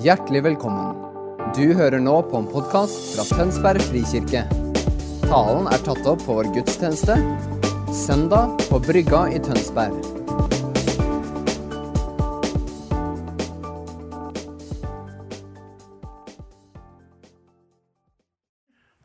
[0.00, 0.94] Hjertelig velkommen.
[1.52, 4.46] Du hører nå på en podkast fra Tønsberg frikirke.
[5.26, 7.18] Talen er tatt opp på vår gudstjeneste
[7.92, 9.98] søndag på Brygga i Tønsberg.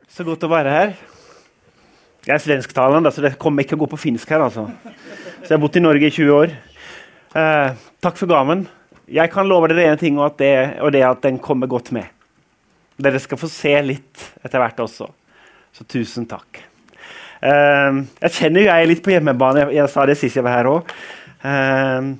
[0.08, 0.96] Så godt å være her.
[2.24, 4.48] Jeg er svensktalende, så det kommer ikke å gå på finsk her.
[4.48, 4.64] altså.
[5.42, 6.56] Så jeg har bodd i Norge i 20 år.
[7.36, 8.64] Eh, takk for gaven.
[9.06, 11.92] Jeg kan love dere en ting, og, at det, og det at den kommer godt
[11.94, 12.10] med.
[12.98, 15.06] Dere skal få se litt etter hvert også.
[15.76, 16.62] Så tusen takk.
[17.44, 19.66] Eh, jeg kjenner jo jeg er litt på hjemmebane.
[19.66, 20.94] Jeg, jeg sa det sist jeg var her òg.
[21.46, 22.12] Eh,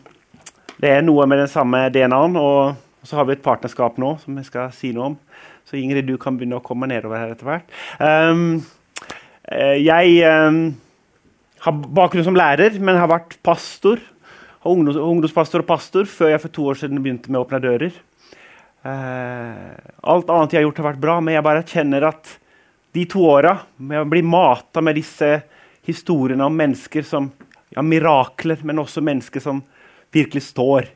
[0.84, 4.36] det er noe med den samme DNA-en, og så har vi et partnerskap nå som
[4.36, 5.20] jeg skal si noe om.
[5.66, 7.72] Så Ingrid, du kan begynne å komme nedover her etter hvert.
[7.98, 8.60] Um,
[9.82, 10.60] jeg um,
[11.64, 13.98] har bakgrunn som lærer, men har vært pastor.
[14.66, 17.96] Ungdoms, ungdomspastor og pastor før jeg for to år siden begynte med å åpne dører.
[18.86, 19.72] Uh,
[20.06, 22.36] alt annet jeg har gjort, har vært bra, men jeg bare kjenner at
[22.96, 25.30] de to åra med å bli mata med disse
[25.86, 27.28] historiene om mennesker som
[27.74, 29.60] ja, Mirakler, men også mennesker som
[30.14, 30.88] virkelig står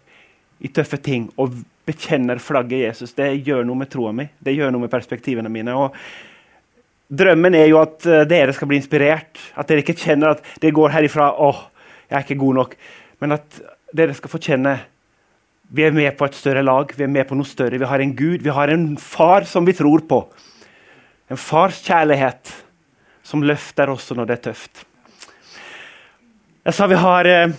[0.60, 3.14] i tøffe ting og bekjenner flagget Jesus.
[3.16, 5.74] Det gjør noe med troa mi, det gjør noe med perspektivene mine.
[5.74, 5.96] og
[7.10, 9.40] Drømmen er jo at uh, dere skal bli inspirert.
[9.58, 11.64] At dere ikke kjenner at det går herifra åh,
[12.06, 12.76] jeg er ikke god nok.
[13.20, 13.60] Men at
[13.96, 14.78] dere skal få kjenne
[15.70, 17.78] vi er med på et større lag, vi er med på noe større.
[17.78, 20.24] Vi har en Gud, vi har en far som vi tror på.
[21.30, 22.50] En fars kjærlighet
[23.22, 24.82] som løfter også når det er tøft.
[26.66, 27.54] Jeg sa vi har uh,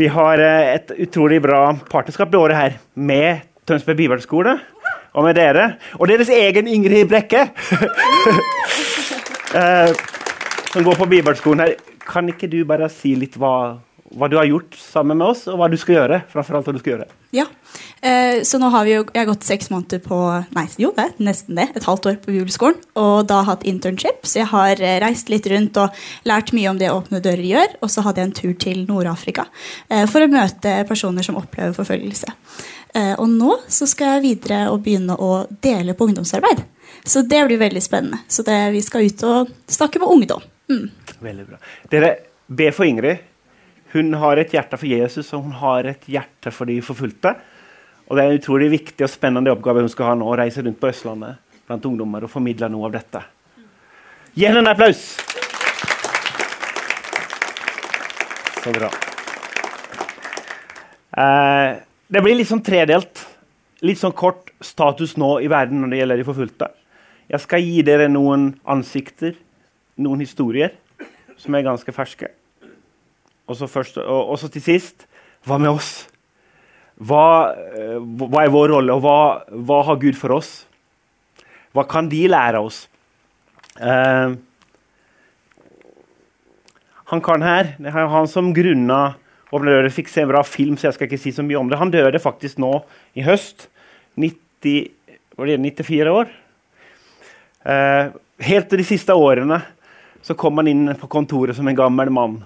[0.00, 4.56] vi har et utrolig bra partnerskap det året her med Tønsberg bibelskole
[5.12, 5.74] og med dere.
[6.00, 7.44] Og deres egen Ingrid Brekke,
[9.60, 9.92] eh,
[10.72, 11.74] som går på bibelskolen her.
[12.08, 13.78] Kan ikke du bare si litt hva,
[14.18, 16.18] hva, du har gjort sammen med oss, og hva du skal gjøre?
[16.32, 17.06] Framfor alt hva du skal gjøre.
[17.32, 17.46] Ja,
[18.04, 20.18] eh, så nå har vi jo, Jeg har gått seks måneder på
[20.52, 21.70] Nei, jo, det nesten det.
[21.76, 22.76] Et halvt år på bibelskolen.
[23.00, 26.80] Og da hatt internship, så jeg har eh, reist litt rundt og lært mye om
[26.80, 27.78] det Åpne dører gjør.
[27.80, 29.48] Og så hadde jeg en tur til Nord-Afrika
[29.88, 32.36] eh, for å møte personer som opplever forfølgelse.
[32.94, 36.60] Eh, og nå så skal jeg videre og begynne å dele på ungdomsarbeid.
[37.08, 38.20] Så det blir veldig spennende.
[38.28, 40.44] Så det, vi skal ut og snakke med ungdom.
[40.70, 40.88] Mm.
[41.24, 41.60] Veldig bra.
[41.90, 42.16] Dere,
[42.52, 43.31] be for Ingrid.
[43.92, 47.34] Hun har et hjerte for Jesus, og hun har et hjerte for de forfulgte.
[48.08, 50.64] Og Det er en utrolig viktig og spennende oppgave hun skal ha nå, å reise
[50.64, 53.22] rundt på Østlandet blant ungdommer og formidle noe av dette.
[54.34, 55.04] Gi henne en applaus!
[58.62, 58.90] Så bra.
[61.18, 61.70] Eh,
[62.12, 63.24] det blir litt sånn tredelt.
[63.82, 66.68] Litt sånn kort status nå i verden når det gjelder de forfulgte.
[67.32, 69.34] Jeg skal gi dere noen ansikter,
[70.00, 70.76] noen historier,
[71.40, 72.30] som er ganske ferske.
[73.50, 75.06] Og så, først, og, og så til sist
[75.46, 75.92] hva med oss?
[77.02, 77.50] Hva,
[77.98, 79.16] hva er vår rolle, og hva,
[79.50, 80.52] hva, har Gud for oss?
[81.74, 82.84] Hva kan de lære oss?
[83.80, 84.36] Uh,
[87.10, 89.16] han kan her, det er han som grunna
[89.52, 91.68] Åpne dører, fikk se en bra film, så jeg skal ikke si så mye om
[91.68, 91.76] det.
[91.76, 92.70] Han døde faktisk nå
[93.12, 93.66] i høst.
[94.16, 94.86] 90,
[95.36, 96.30] var det 94 år.
[97.60, 99.60] Uh, helt til de siste årene
[100.24, 102.38] så kom han inn på kontoret som en gammel mann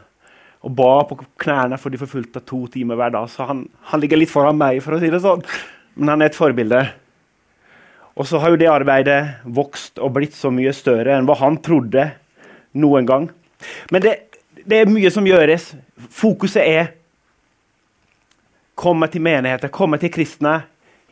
[0.66, 3.30] og ba på knærne for de forfulgte to timer hver dag.
[3.30, 5.44] Så han, han, ligger litt foran meg, for å si det sånn.
[5.94, 6.82] Men han er et forbilde.
[8.16, 11.60] Og så har jo det arbeidet vokst og blitt så mye større enn hva han
[11.62, 12.08] trodde
[12.80, 13.28] noen gang.
[13.94, 14.14] Men det,
[14.64, 15.70] det er mye som gjøres.
[16.10, 16.94] Fokuset er
[18.76, 20.58] komme til menigheter, komme til kristne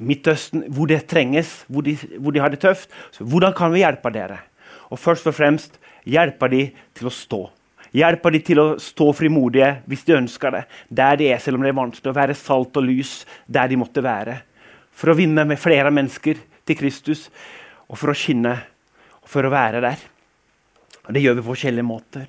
[0.01, 2.91] i Midtøsten, hvor det trenges, hvor de, hvor de har det tøft.
[3.15, 4.43] Så hvordan kan vi hjelpe dere?
[4.91, 5.79] Og først og fremst
[6.11, 7.45] hjelpe dem til å stå.
[7.95, 11.67] Hjelper de til å stå frimodige hvis de ønsker det, der de er, selv om
[11.67, 14.41] det er vanskelig å være salt og lys der de måtte være.
[14.95, 17.29] For å vinne med flere mennesker til Kristus,
[17.87, 18.57] og for å skinne
[19.21, 20.03] og for å være der.
[21.05, 22.27] Og Det gjør vi på forskjellige måter.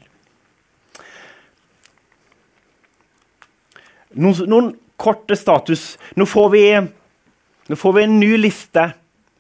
[4.16, 5.96] Noen, noen korte status.
[6.16, 6.66] Nå får, vi,
[7.68, 8.86] nå får vi en ny liste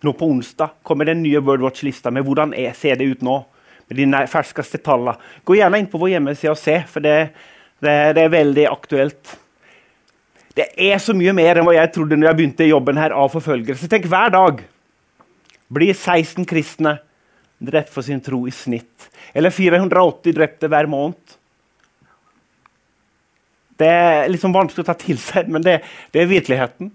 [0.05, 0.81] nå på onsdag.
[0.83, 3.43] kommer den nye World Watch-lista med hvordan er, ser det ut nå
[3.87, 5.15] med de ferskeste tallene.
[5.45, 7.15] Gå gjerne inn på vår hjemmeside og se, for det,
[7.83, 9.35] det, det, er veldig aktuelt.
[10.55, 13.33] Det er så mye mer enn hva jeg trodde når jeg begynte jobben her av
[13.33, 13.89] forfølgelse.
[13.91, 14.63] Tenk hver dag
[15.75, 16.97] blir 16 kristne
[17.65, 19.09] drept for sin tro i snitt.
[19.35, 21.35] Eller 480 drepte hver måned.
[23.75, 25.81] Det er liksom vanskelig å ta til seg, men det,
[26.15, 26.93] det er virkeligheten.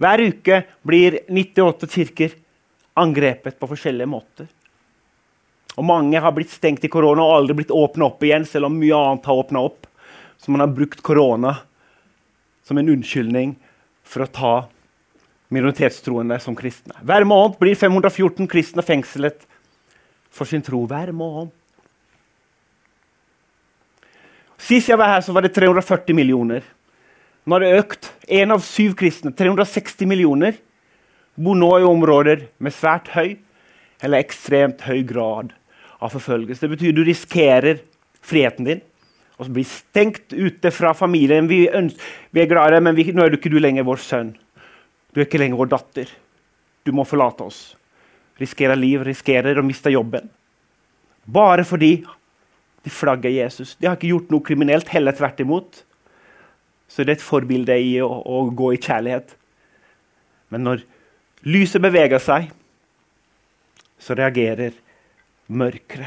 [0.00, 2.36] Hver uke blir 98 kirker
[3.00, 4.46] angrepet på forskjellige måter.
[5.80, 8.76] Og Mange har blitt stengt i korona og aldri blitt åpna opp igjen, selv om
[8.76, 9.86] mye annet har åpna opp.
[10.36, 11.54] Så man har brukt korona
[12.68, 13.54] som en unnskyldning
[14.04, 14.52] for å ta
[15.48, 16.98] minoritetstroende som kristne.
[17.00, 19.46] Hver måned blir 514 kristne fengslet
[20.28, 20.82] for sin tro.
[20.84, 21.54] Hver måned.
[24.60, 26.66] Sist jeg var her, så var det 340 millioner.
[27.48, 28.10] Nå har det økt.
[28.28, 30.60] Én av syv kristne, 360 millioner,
[31.40, 33.38] bor nå i områder med svært høy
[34.04, 35.56] eller ekstremt høy grad
[36.00, 36.64] av forfølgelse.
[36.64, 37.82] Det betyr du risikerer
[38.24, 38.86] friheten din
[39.40, 41.46] og blir stengt ute fra familien.
[41.48, 44.34] Vi, vi er glade, men vi, nå er du ikke du lenger vår sønn.
[45.14, 46.10] Du er ikke lenger vår datter.
[46.84, 47.60] Du må forlate oss.
[48.40, 50.28] Riskerer liv, riskerer å miste jobben.
[51.24, 52.02] Bare fordi
[52.84, 53.74] de flagger Jesus.
[53.80, 55.82] De har ikke gjort noe kriminelt, heller tvert imot.
[56.90, 59.34] Så det er et forbilde i å, å gå i kjærlighet.
[60.52, 60.84] Men når
[61.48, 62.48] lyset beveger seg,
[64.00, 64.76] så reagerer
[65.50, 66.06] mørket.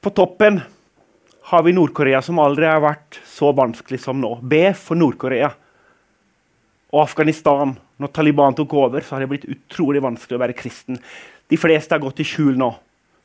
[0.00, 0.60] På toppen
[1.50, 4.34] har vi Nord-Korea, som aldri har vært så vanskelig som nå.
[4.44, 5.50] Be for Nord-Korea.
[6.92, 7.74] Og Afghanistan.
[7.98, 11.00] Når Taliban tok over, så har det blitt utrolig vanskelig å være kristen.
[11.50, 12.68] De fleste har gått i skjul nå,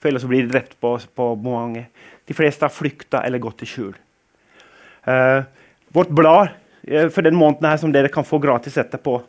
[0.02, 1.86] for ellers blir de drept på, på mange.
[2.26, 3.94] De fleste har flykta eller gått i skjul.
[5.06, 5.44] Uh,
[5.94, 6.56] vårt blad
[6.90, 9.20] uh, for den måneden her som dere kan få gratis etterpå,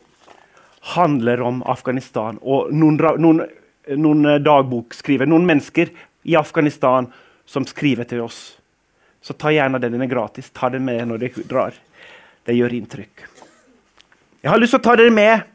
[0.84, 2.38] handler om Afghanistan.
[2.42, 3.44] Og noen, noen,
[3.96, 5.92] noen dagbokskriver, noen mennesker
[6.28, 7.08] i Afghanistan
[7.48, 8.42] som skriver til oss.
[9.24, 9.96] Så ta gjerne den.
[9.96, 10.50] Den er gratis.
[10.52, 11.78] Ta den med når dere drar.
[12.44, 13.24] Det gjør inntrykk.
[14.44, 15.46] Jeg har lyst til å ta dere med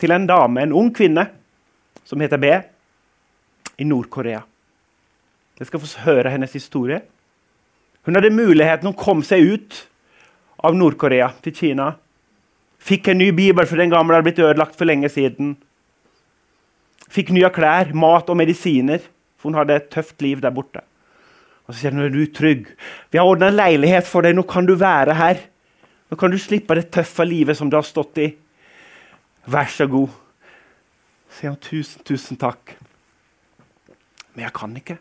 [0.00, 1.26] til en dame, en ung kvinne,
[2.08, 2.52] som heter B,
[3.78, 4.40] i Nord-Korea.
[5.58, 7.02] Dere skal få høre hennes historie.
[8.06, 9.82] Hun hadde muligheten, hun kom seg ut
[10.64, 11.90] av Nord-Korea til Kina.
[12.78, 15.56] Fikk en ny bibel, for den gamle hadde blitt ødelagt for lenge siden.
[17.12, 19.02] Fikk nye klær, mat og medisiner.
[19.38, 20.82] For hun hadde et tøft liv der borte.
[21.66, 22.66] Og Så sier hun er du trygg.
[23.10, 24.34] Vi har ordna leilighet for deg.
[24.34, 25.42] Nå kan du være her.
[26.08, 28.30] Nå kan du slippe det tøffe livet som du har stått i.
[29.48, 30.08] Vær så god.
[31.28, 32.74] Så sier hun tusen, tusen takk.
[34.32, 34.98] Men jeg kan ikke.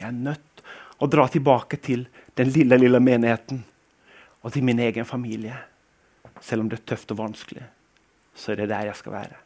[0.00, 0.64] Jeg er nødt
[1.00, 3.62] å dra tilbake til den lille, lille menigheten
[4.42, 5.56] og til min egen familie.
[6.40, 7.62] Selv om det er tøft og vanskelig,
[8.34, 9.36] så er det der jeg skal være.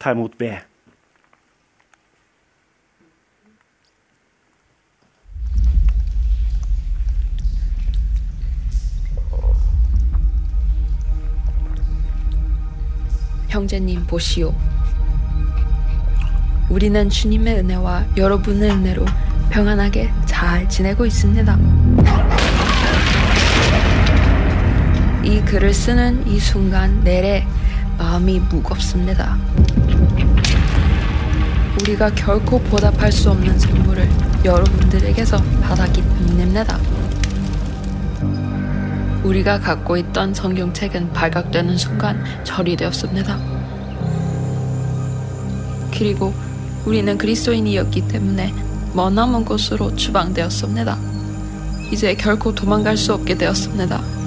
[0.00, 0.42] Ta imot B.
[13.50, 14.54] 형제님 보시오.
[16.70, 19.04] 우리는 주님의 은혜와 여러분의 은혜로
[19.50, 21.89] 평안하게 잘 지내고 있습니다.
[25.22, 27.46] 이 글을 쓰는 이 순간 내래
[27.98, 29.36] 마음이 무겁습니다.
[31.80, 34.08] 우리가 결코 보답할 수 없는 선물을
[34.44, 36.78] 여러분들에게서 받았기 때문입니다.
[39.22, 43.38] 우리가 갖고 있던 성경책은 발각되는 순간 처리되었습니다.
[45.92, 46.32] 그리고
[46.86, 48.54] 우리는 그리스도인이었기 때문에
[48.94, 50.96] 머나먼 곳으로 추방되었습니다.
[51.92, 54.19] 이제 결코 도망갈 수 없게 되었습니다.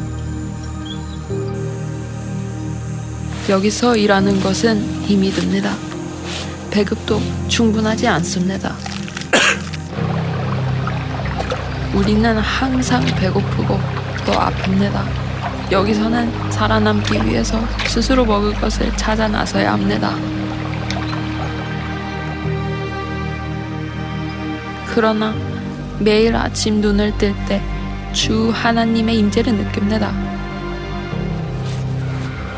[3.49, 5.75] 여기서 일하는 것은 힘이 듭니다.
[6.71, 8.75] 배급도 충분하지 않습니다.
[11.93, 13.79] 우리는 항상 배고프고
[14.25, 15.03] 또 아픕니다.
[15.71, 20.15] 여기서는 살아남기 위해서 스스로 먹을 것을 찾아 나서야 합니다.
[24.93, 25.33] 그러나
[25.99, 27.73] 매일 아침 눈을 뜰 때
[28.13, 30.11] 주 하나님의 임재를 느낍니다.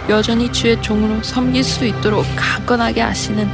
[0.08, 3.50] 여전히 주의 종으로 섬길 수 있도록 강건하게 하시는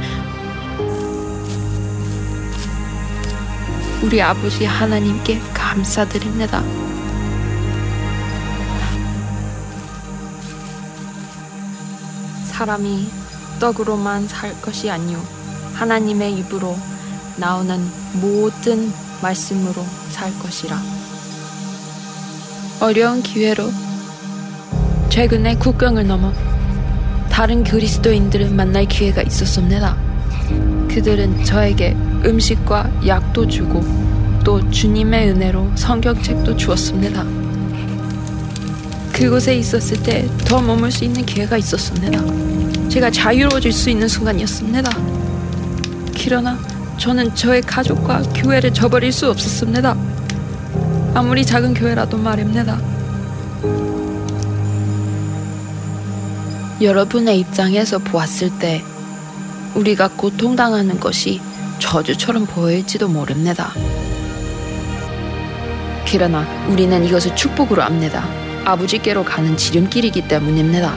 [4.02, 6.62] 우리 아버지 하나님께 감사드립니다.
[12.50, 13.08] 사람이
[13.58, 15.22] 떡으로만 살 것이 아니요
[15.74, 16.76] 하나님의 입으로
[17.36, 17.80] 나오는
[18.20, 18.92] 모든
[19.22, 20.78] 말씀으로 살 것이라.
[22.80, 23.81] 어려운 기회로
[25.12, 26.32] 최근에 국경을 넘어
[27.28, 29.94] 다른 그리스도인들을 만날 기회가 있었습니다.
[30.88, 33.84] 그들은 저에게 음식과 약도 주고
[34.42, 37.24] 또 주님의 은혜로 성경책도 주었습니다.
[39.12, 42.88] 그곳에 있었을 때 더 머물 수 있는 기회가 있었습니다.
[42.88, 44.90] 제가 자유로워질 수 있는 순간이었습니다.
[46.24, 46.58] 그러나
[46.96, 49.94] 저는 저의 가족과 교회를 저버릴 수 없었습니다.
[51.12, 52.91] 아무리 작은 교회라도 말입니다.
[56.82, 58.82] 여러분의 입장에서 보았을 때
[59.76, 61.40] 우리가 고통당하는 것이
[61.78, 63.72] 저주처럼 보일지도 모릅니다.
[66.10, 68.24] 그러나 우리는 이것을 축복으로 압니다.
[68.64, 70.96] 아버지께로 가는 지름길이기 때문입니다.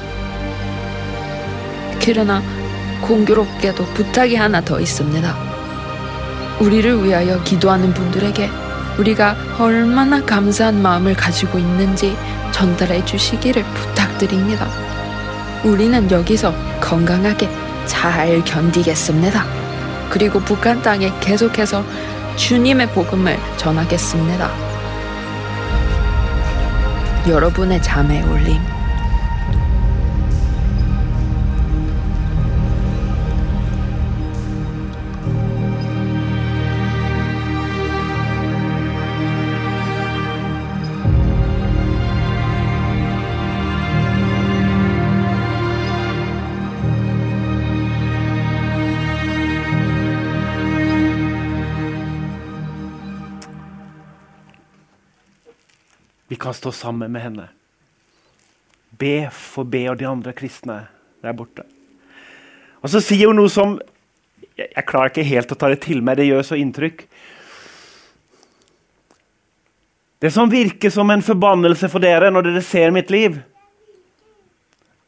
[2.03, 2.41] 그러나
[3.01, 5.35] 공교롭게도 부탁이 하나 더 있습니다.
[6.61, 8.49] 우리를 위하여 기도하는 분들에게
[8.97, 12.15] 우리가 얼마나 감사한 마음을 가지고 있는지
[12.51, 14.94] 전달해 주시기를 부탁드립니다.
[15.65, 17.49] 우리는 여기서 건강하게
[17.87, 19.43] 잘 견디겠습니다.
[20.11, 21.83] 그리고 북한 땅에 계속해서
[22.35, 24.51] 주님의 복음을 전하겠습니다.
[27.27, 28.74] 여러분의 잠에 올림.
[56.45, 57.47] Kan stå sammen med henne.
[58.93, 60.83] Be for B og de andre kristne
[61.25, 61.65] der borte.
[62.85, 63.79] Og så sier hun noe som
[64.55, 66.19] jeg, jeg klarer ikke helt å ta det til meg.
[66.19, 67.01] Det gjør så inntrykk.
[70.21, 73.41] Det som virker som en forbannelse for dere når dere ser mitt liv,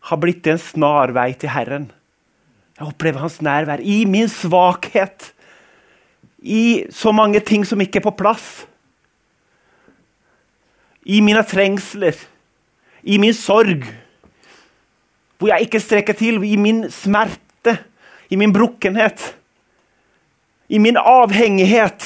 [0.10, 1.88] har blitt en snarvei til Herren.
[2.78, 5.32] Jeg opplever Hans nærvær i min svakhet.
[6.38, 8.66] I så mange ting som ikke er på plass
[11.08, 12.18] i mine trengsler,
[13.04, 13.86] i min sorg,
[15.38, 17.78] hvor jeg ikke strekker til, i min smerte,
[18.30, 19.22] i min brukkenhet,
[20.68, 22.04] i min avhengighet,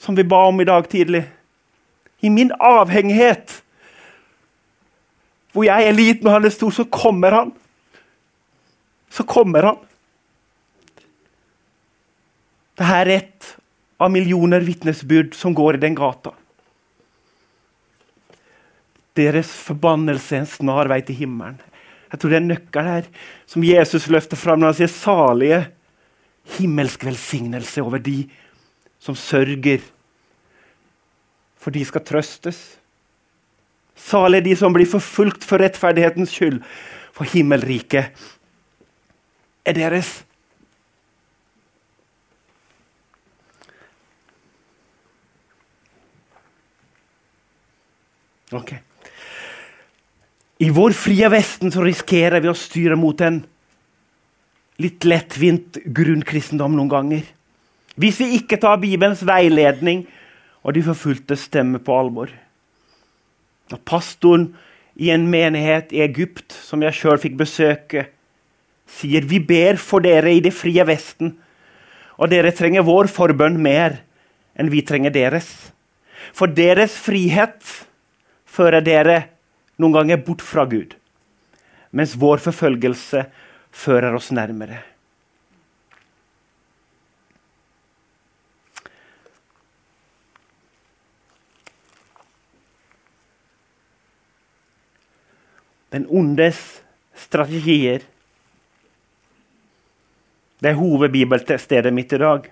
[0.00, 1.22] som vi ba om i dag tidlig.
[2.20, 3.62] I min avhengighet,
[5.52, 7.54] hvor jeg er liten og han er stor, så kommer han.
[9.10, 9.80] Så kommer han.
[12.76, 13.48] Dette er ett
[14.00, 16.32] av millioner vitnesbyrd som går i den gata.
[19.20, 21.58] Deres forbannelse en snar vei til himmelen.
[22.10, 23.08] Jeg tror det er en nøkkel her
[23.50, 25.60] som Jesus løfter fram når han sier salige
[26.56, 28.24] himmelsk velsignelse over de
[29.00, 29.84] som sørger,
[31.60, 32.58] for de skal trøstes.
[33.96, 36.60] Salige de som blir forfulgt for rettferdighetens skyld,
[37.12, 38.10] for himmelriket
[39.64, 40.12] er deres.
[48.50, 48.74] Ok.
[50.60, 53.38] I vår frie Vesten så risikerer vi å styre mot en
[54.80, 57.22] litt lettvint grunnkristendom noen ganger.
[57.96, 60.04] Hvis vi ikke tar Bibelens veiledning
[60.60, 62.28] og de forfulgte stemme på alvor.
[63.72, 64.50] Når pastoren
[65.00, 68.04] i en menighet i Egypt, som jeg sjøl fikk besøke,
[68.84, 71.38] sier vi ber for dere i det frie Vesten,
[72.20, 74.02] og dere trenger vår forbønn mer
[74.60, 75.48] enn vi trenger deres.
[76.36, 77.64] For deres frihet
[78.44, 79.22] fører dere
[79.80, 80.94] noen ganger bort fra Gud,
[81.96, 83.24] mens vår forfølgelse
[83.72, 84.82] fører oss nærmere.
[95.90, 96.58] Den ondes
[97.18, 98.04] strategier.
[100.60, 102.46] Det er hovedbibelstedet mitt i dag.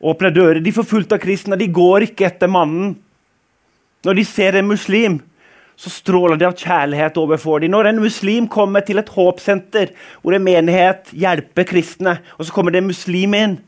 [0.00, 0.60] Åpne dører.
[0.64, 2.94] De forfulgte kristne de går ikke etter mannen.
[4.06, 5.18] Når de ser en muslim,
[5.76, 7.74] så stråler det av kjærlighet overfor dem.
[7.74, 9.92] Når en muslim kommer til et håpsenter
[10.22, 13.58] hvor en menighet hjelper kristne, og så kommer det en muslim inn,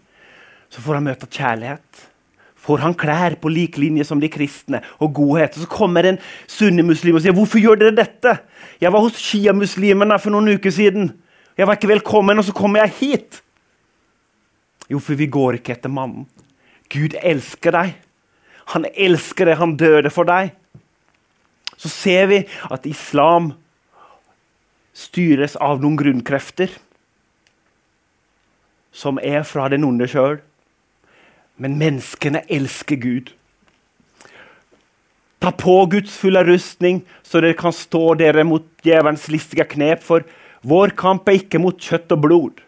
[0.72, 2.06] så får han møte kjærlighet.
[2.68, 5.54] Får han klær på lik linje som de kristne og godhet.
[5.56, 8.38] Og Så kommer en sunnimuslim og sier 'Hvorfor gjør dere dette?'
[8.80, 11.12] 'Jeg var hos sjiamuslimene for noen uker siden.
[11.56, 13.42] Jeg var ikke velkommen, og så kommer jeg hit.'
[14.90, 16.26] Jo, for vi går ikke etter mannen.
[16.88, 17.94] Gud elsker deg.
[18.66, 20.50] Han elsker deg, han døde for deg.
[21.78, 23.52] Så ser vi at islam
[24.98, 26.72] styres av noen grunnkrefter
[28.98, 30.40] som er fra den onde sjøl.
[31.58, 33.32] Men menneskene elsker Gud.
[35.38, 40.02] Ta på Guds fulle rustning, så dere kan stå dere mot djevelens listige knep.
[40.02, 40.26] For
[40.66, 42.62] vår kamp er ikke mot kjøtt og blod,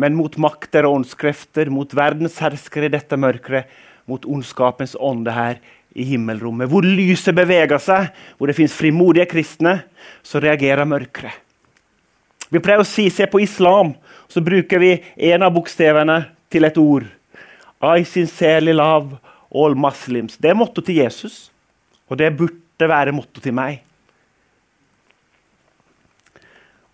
[0.00, 3.68] men mot makter og åndskrefter, mot verdens herskere i dette mørket,
[4.08, 5.60] mot ondskapens ånde her
[5.94, 6.68] i himmelrommet.
[6.70, 9.80] Hvor lyset beveger seg, hvor det fins frimodige kristne,
[10.22, 11.32] så reagerer mørket.
[12.50, 13.94] Vi pleier å si se på islam,
[14.30, 14.94] så bruker vi
[15.30, 17.06] en av bokstavene til et ord.
[17.80, 19.18] I sincerely love
[19.54, 20.36] all muslims.
[20.38, 21.48] Det er mottoet til Jesus,
[22.10, 23.80] og det burde være mottoet til meg.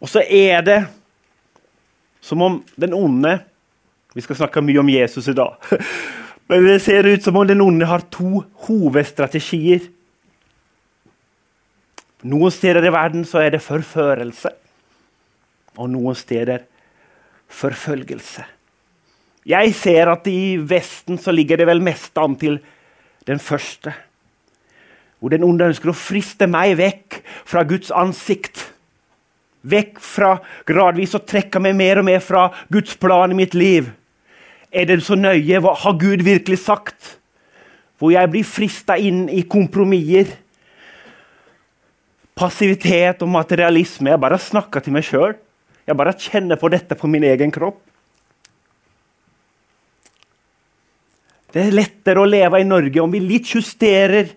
[0.00, 0.80] Og så er det
[2.20, 3.38] som om den onde
[4.16, 5.60] Vi skal snakke mye om Jesus i dag.
[6.46, 9.88] Men det ser ut som om den onde har to hovedstrategier.
[12.26, 14.50] Noen steder i verden så er det forførelse,
[15.76, 16.64] og noen steder
[17.52, 18.46] forfølgelse.
[19.46, 22.58] Jeg ser at i Vesten så ligger det vel mest an til
[23.28, 23.92] den første.
[25.18, 28.64] Hvor den onde ønsker å friste meg vekk fra Guds ansikt.
[29.66, 30.32] Vekk fra
[30.66, 33.88] gradvis å trekke meg mer og mer fra Guds plan i mitt liv.
[34.76, 35.60] Er det så nøye?
[35.62, 37.16] Hva har Gud virkelig sagt?
[37.96, 40.34] Hvor jeg blir frista inn i kompromisser.
[42.36, 44.12] Passivitet og materialisme.
[44.12, 45.36] Jeg bare snakker til meg sjøl.
[45.86, 47.78] Jeg bare kjenner på dette på min egen kropp.
[51.56, 54.28] Det er lettere å leve i Norge om vi litt justerer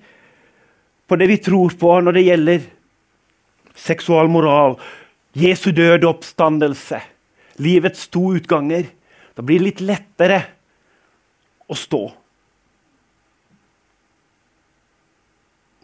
[1.09, 2.67] på det vi tror på når det gjelder
[3.79, 4.77] seksualmoral,
[5.35, 7.01] Jesu døde oppstandelse,
[7.59, 8.87] livets to utganger.
[9.39, 10.37] Da blir det litt lettere
[11.71, 12.01] å stå.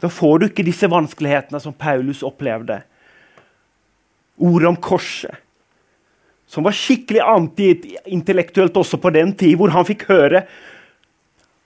[0.04, 2.82] Da får du ikke disse vanskelighetene som Paulus opplevde.
[4.44, 5.40] Ordet om korset,
[6.52, 10.46] som var skikkelig antiintellektuelt også på den tid, hvor han fikk høre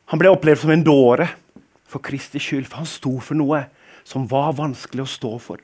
[0.10, 1.28] Han ble opplevd som en dåre
[1.86, 3.60] for Kristi skyld, for han sto for noe
[4.02, 5.62] som var vanskelig å stå for.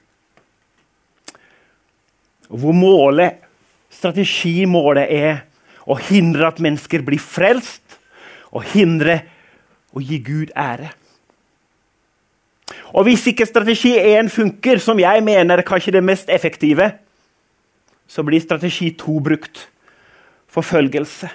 [2.53, 3.39] Og hvor målet,
[3.89, 5.39] strategimålet er
[5.85, 7.99] å hindre at mennesker blir frelst,
[8.55, 9.19] og hindre
[9.95, 10.91] å gi Gud ære.
[12.95, 16.93] Og Hvis ikke strategi 1 funker, som jeg mener er kanskje det mest effektive,
[18.07, 19.67] så blir strategi 2 brukt.
[20.47, 21.29] Forfølgelse.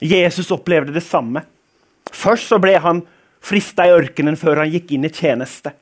[0.00, 1.42] Jesus opplevde det samme.
[2.12, 3.02] Først så ble han
[3.44, 5.74] frista i ørkenen før han gikk inn i tjeneste.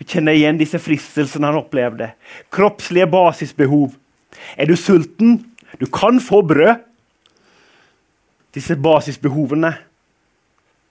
[0.00, 2.14] Vi kjenner igjen disse fristelsene han opplevde.
[2.48, 3.92] Kroppslige basisbehov.
[4.56, 5.38] Er du sulten?
[5.80, 6.82] Du kan få brød.
[8.54, 9.74] Disse basisbehovene.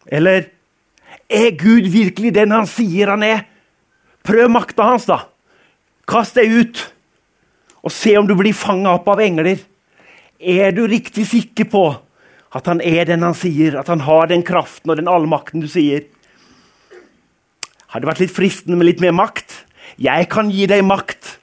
[0.07, 0.49] Eller
[1.29, 3.43] er Gud virkelig den han sier han er?
[4.25, 5.25] Prøv makta hans, da.
[6.09, 6.85] Kast deg ut
[7.85, 9.59] og se om du blir fanga opp av engler.
[10.39, 11.83] Er du riktig sikker på
[12.55, 15.67] at han er den han sier, at han har den kraften og den allmakten du
[15.69, 16.07] sier?
[17.89, 19.63] Har det vært litt fristende med litt mer makt?
[20.01, 21.37] Jeg kan gi deg makt.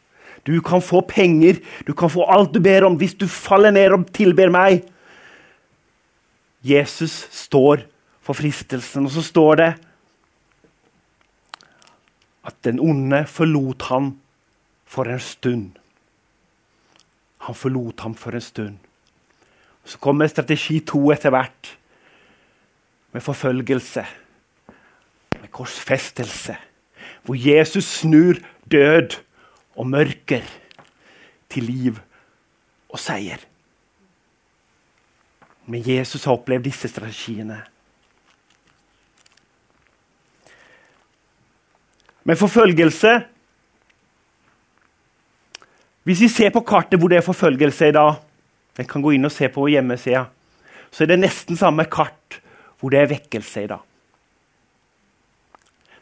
[0.46, 3.94] Du kan få penger, du kan få alt du ber om hvis du faller ned
[3.96, 4.84] og tilber meg.
[6.66, 7.82] Jesus står
[8.22, 9.72] for fristelsen, og så står det
[12.46, 14.12] at den onde forlot ham
[14.86, 15.70] for en stund.
[17.46, 18.78] Han forlot ham for en stund.
[19.86, 21.76] Så kommer strategi to etter hvert,
[23.12, 24.02] med forfølgelse,
[25.40, 26.56] med korsfestelse.
[27.22, 28.38] Hvor Jesus snur
[28.70, 29.25] død
[29.76, 30.44] og mørker
[31.52, 32.00] til liv
[32.88, 33.40] og seier.
[35.66, 37.60] Men Jesus har opplevd disse strategiene.
[42.26, 43.20] Men forfølgelse
[46.06, 48.14] Hvis vi ser på kartet hvor det er forfølgelse i dag
[48.76, 50.26] jeg kan gå inn og se på hjemmesida.
[50.92, 52.40] Så er det nesten samme kart
[52.76, 53.80] hvor det er vekkelse i dag.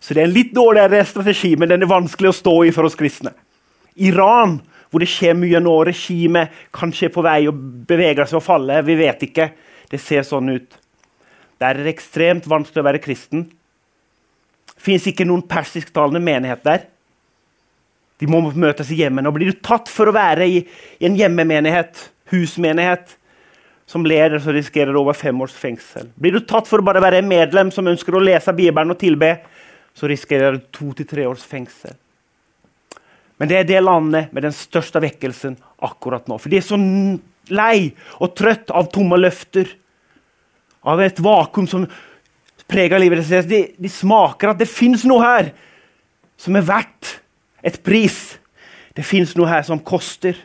[0.02, 2.84] Så det er en litt dårligere strategi, men den er vanskelig å stå i for
[2.84, 3.30] oss kristne.
[4.02, 4.58] Iran,
[4.90, 8.80] hvor det skjer mye nå, regimet kanskje er på vei og beveger seg og falle.
[8.86, 9.50] Vi vet ikke.
[9.90, 10.78] Det ser sånn ut.
[11.62, 13.46] Der er det ekstremt vanskelig å være kristen.
[14.74, 16.86] Det fins ikke noen persisktalende menighet der.
[18.22, 19.32] De må møtes i hjemmene.
[19.34, 20.62] Blir du tatt for å være i,
[21.00, 23.16] i en hjemmemenighet, husmenighet,
[23.90, 26.08] som leder, så risikerer du over fem års fengsel.
[26.16, 29.34] Blir du tatt for å bare være medlem som ønsker å lese Bibelen og tilbe,
[29.94, 31.92] så risikerer du to til tre års fengsel.
[33.40, 36.38] Men det er det landet med den største vekkelsen akkurat nå.
[36.38, 36.78] For de er så
[37.52, 37.90] lei
[38.22, 39.68] og trøtt av tomme løfter.
[40.84, 41.86] Av et vakuum som
[42.70, 43.48] preger livet deres.
[43.50, 45.52] De, de smaker at det fins noe her
[46.40, 47.18] som er verdt
[47.64, 48.36] et pris.
[48.94, 50.38] Det fins noe her som koster.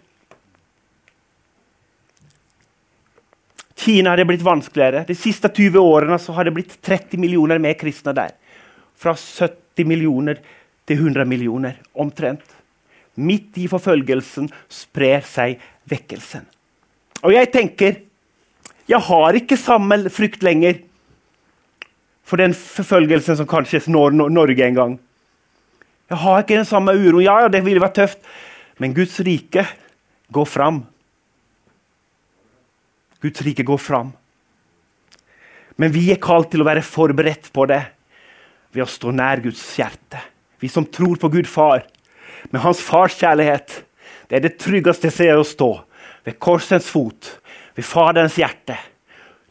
[3.79, 5.05] Kina har det blitt vanskeligere.
[5.07, 8.33] De siste 20 årene har det blitt 30 millioner mer kristne der.
[8.99, 10.41] Fra 70 millioner
[10.89, 12.43] til 100 millioner, omtrent.
[13.19, 16.45] Midt i forfølgelsen sprer seg vekkelsen.
[17.25, 18.05] Og jeg tenker
[18.89, 20.79] jeg har ikke samme frykt lenger
[22.25, 24.95] for den forfølgelsen som kanskje når Norge en gang.
[26.09, 27.25] Jeg har ikke den samme uroen.
[27.25, 28.23] Ja, det ville vært tøft,
[28.81, 29.67] men Guds rike
[30.33, 30.81] går fram.
[33.21, 34.09] Guds rike går fram.
[35.77, 37.83] Men vi er kalt til å være forberedt på det
[38.73, 40.21] ved å stå nær Guds hjerte.
[40.59, 41.85] Vi som tror på Gud far,
[42.51, 43.83] med hans fars kjærlighet.
[44.29, 45.69] Det er det tryggeste stedet å stå.
[46.25, 47.39] Ved korsens fot,
[47.75, 48.77] ved Faderens hjerte.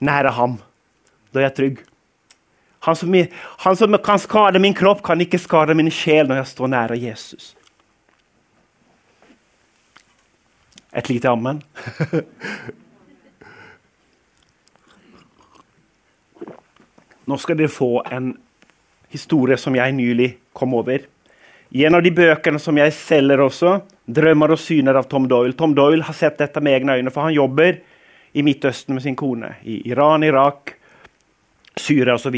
[0.00, 0.58] nære ham.
[1.34, 1.78] Da er jeg trygg.
[2.86, 3.14] Han som,
[3.58, 6.96] han som, kan skade min kropp, kan ikke skade min sjel når jeg står nære
[7.02, 7.56] Jesus.
[10.94, 11.62] Et lite ammen.
[17.28, 18.38] Nå skal dere få en
[19.12, 20.98] historie som jeg nylig kom over.
[21.70, 25.52] I en av de bøkene som jeg selger også, 'Drømmer og syner' av Tom Doyle.
[25.52, 27.76] Tom Doyle har sett dette med egne øyne, for han jobber
[28.32, 29.54] i Midtøsten med sin kone.
[29.64, 30.74] I Iran, Irak,
[31.76, 32.34] Syria osv.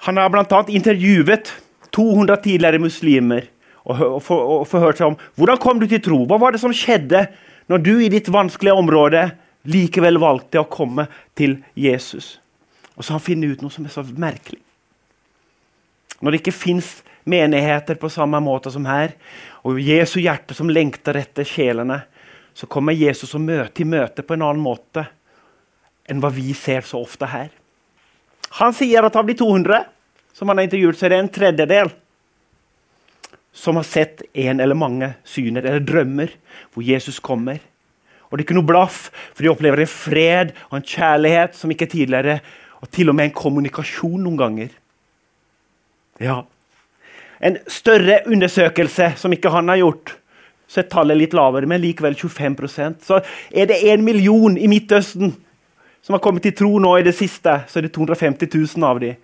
[0.00, 0.64] Han har bl.a.
[0.68, 1.52] intervjuet
[1.90, 3.46] 200 tidligere muslimer
[3.84, 6.24] og, og, og, forhørt seg om hvordan kom du til tro.
[6.26, 7.26] Hva var det som skjedde
[7.70, 9.28] når du i ditt vanskelige område
[9.70, 11.06] likevel valgte å komme
[11.38, 12.38] til Jesus?
[12.96, 14.60] Og så har han funnet ut noe som er så merkelig.
[16.20, 19.14] Når det ikke fins menigheter på samme måte som her,
[19.64, 22.02] og Jesu hjerte som lengter etter sjelene,
[22.54, 25.06] så kommer Jesus og møter til møte på en annen måte
[26.10, 27.48] enn hva vi ser så ofte her.
[28.58, 29.84] Han sier at av de 200
[30.34, 31.90] som han har intervjuet, så er det en tredjedel
[33.52, 36.32] som har sett en eller mange syner eller drømmer
[36.72, 37.60] hvor Jesus kommer.
[38.30, 41.70] Og det er ikke noe blaff, for de opplever en fred og en kjærlighet som
[41.74, 42.38] ikke tidligere,
[42.80, 44.70] og til og med en kommunikasjon noen ganger.
[46.20, 46.42] Ja.
[47.40, 50.16] En større undersøkelse som ikke han har gjort,
[50.70, 53.18] så er tallet litt lavere, men likevel 25% Så
[53.50, 55.32] er det én million i Midtøsten
[56.02, 59.00] som har kommet til tro nå i det siste, så er det 250 000 av
[59.02, 59.16] dem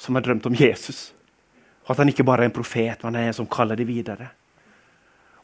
[0.00, 1.12] som har drømt om Jesus.
[1.84, 3.86] Og at han ikke bare er en profet, men han er en som kaller det
[3.88, 4.30] videre.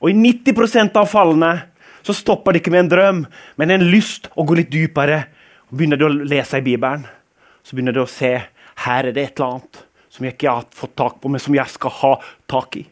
[0.01, 1.53] Og i 90% av fallene
[2.07, 3.25] så stopper det ikke med en drøm,
[3.57, 5.25] men en lyst å gå litt dypere.
[5.71, 7.07] Og Begynner du å lese i Bibelen,
[7.65, 8.35] så begynner du å se
[8.87, 9.83] her er det et eller annet
[10.17, 12.13] som jeg ikke har fått tak på, men som jeg skal ha
[12.49, 12.87] tak i.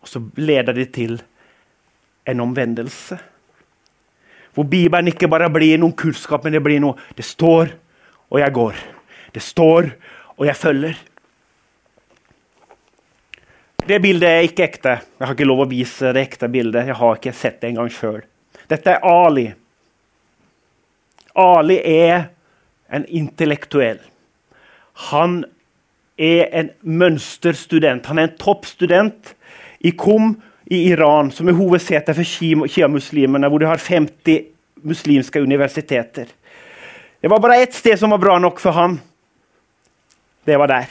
[0.00, 1.18] Og så leder det til
[2.28, 3.18] en omvendelse.
[4.54, 7.74] Hvor Bibelen ikke bare blir noen kunnskap, men det blir noe Det står,
[8.30, 8.78] og jeg går.
[9.34, 9.90] Det står,
[10.38, 10.96] og jeg følger.
[13.84, 14.94] Det bildet er ikke ekte.
[15.18, 16.86] Jeg har ikke lov å vise det ekte bildet.
[16.88, 18.22] Jeg har ikke sett det engang sjøl.
[18.70, 19.48] Dette er Ali.
[21.36, 22.30] Ali er
[22.88, 24.00] en intellektuell.
[25.10, 25.42] Han
[26.18, 28.06] er en mønsterstudent.
[28.06, 29.34] Han er en toppstudent
[29.80, 30.34] i KOM
[30.70, 34.46] i Iran, som er hovedsetet for sjiamuslimene, hvor de har 50
[34.84, 36.30] muslimske universiteter.
[37.20, 38.98] Det var bare ett sted som var bra nok for han.
[40.44, 40.88] Det var der.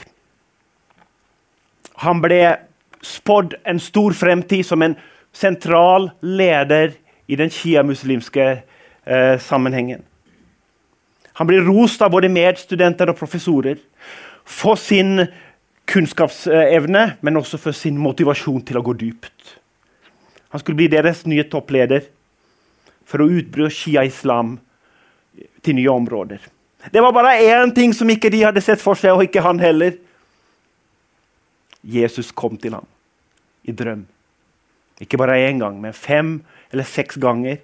[2.01, 2.41] Han ble
[3.03, 4.95] spådd en stor fremtid som en
[5.33, 6.95] sentral leder
[7.27, 8.47] i den sjiamuslimske
[9.05, 10.01] eh, sammenhengen.
[11.33, 13.79] Han blir rost av både medstudenter og professorer
[14.45, 15.25] for sin
[15.89, 19.57] kunnskapsevne, men også for sin motivasjon til å gå dypt.
[20.53, 22.05] Han skulle bli deres nye toppleder
[23.09, 24.57] for å utbre shia-islam
[25.63, 26.39] til nye områder.
[26.91, 29.59] Det var bare én ting som ikke de hadde sett for seg, og ikke han
[29.63, 29.95] heller.
[31.83, 32.87] Jesus kom til ham
[33.63, 34.05] i drøm.
[35.01, 36.35] Ikke bare én gang, men fem
[36.71, 37.59] eller seks ganger.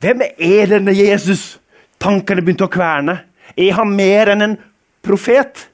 [0.00, 1.58] Hvem er denne Jesus?
[2.00, 3.18] Tankene begynte å kverne.
[3.56, 4.58] Er han mer enn en
[5.04, 5.66] profet?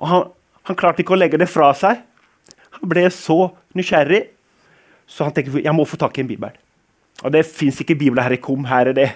[0.00, 0.26] Og han,
[0.68, 2.02] han klarte ikke å legge det fra seg.
[2.78, 3.38] Han ble så
[3.76, 4.22] nysgjerrig,
[5.06, 6.54] så han tenkte jeg må få tak i en bibel.
[7.22, 8.64] Og Det fins ikke bibler her i Kom.
[8.66, 9.08] Her er det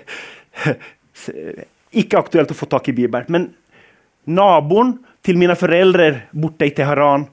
[2.03, 3.27] ikke aktuelt å få tak i bibel.
[3.33, 3.51] Men
[4.29, 7.27] naboen til mine foreldre borte i Teheran,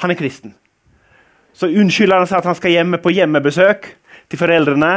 [0.00, 0.54] han er kristen.
[1.52, 3.88] Så unnskylder han seg at han skal hjemme på hjemmebesøk
[4.30, 4.92] til foreldrene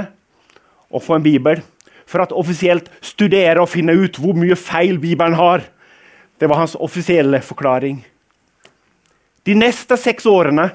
[0.94, 1.64] og få en bibel.
[2.10, 5.64] For at offisielt studere og finne ut hvor mye feil Bibelen har.
[6.40, 8.02] Det var hans offisielle forklaring.
[9.44, 10.70] De neste seks årene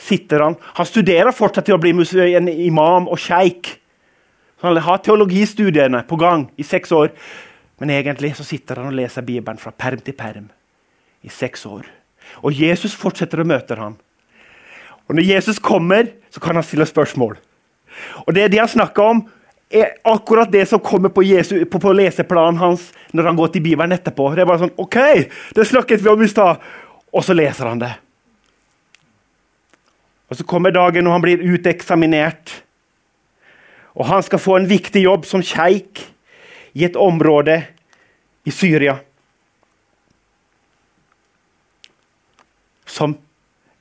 [0.00, 1.92] sitter han Han studerer fortsatt til å bli
[2.36, 3.76] en imam og sjeik.
[4.62, 7.10] Han har teologistudiene på gang i seks år.
[7.80, 10.50] Men egentlig så sitter han og leser Bibelen fra perm til perm
[11.24, 11.86] i seks år.
[12.44, 13.96] Og Jesus fortsetter å møte ham.
[15.08, 17.38] Og når Jesus kommer, så kan han stille spørsmål.
[18.26, 19.24] Og det, det han snakker om,
[19.70, 23.62] er akkurat det som kommer på, Jesus, på, på leseplanen hans når han går til
[23.62, 24.32] Bibelen etterpå.
[24.34, 24.98] Det er bare sånn OK,
[25.54, 26.62] det snakket vi om i stad.
[27.14, 27.92] Og så leser han det.
[30.30, 32.52] Og Så kommer dagen når han blir uteksaminert.
[33.98, 36.04] Og han skal få en viktig jobb som sjeik
[36.74, 37.58] i et område
[38.46, 38.96] i Syria.
[42.86, 43.18] Som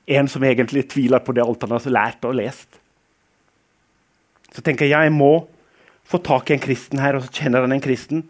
[0.09, 2.81] en som egentlig tviler på det alt han har lært og lest.
[4.49, 5.45] Så tenker jeg jeg må
[6.09, 8.23] få tak i en kristen her, og så kjenner han en kristen.